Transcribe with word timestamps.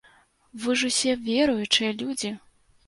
Вы 0.63 0.77
ж 0.81 0.89
усе 0.91 1.11
веруючыя 1.29 1.95
людзі! 2.03 2.37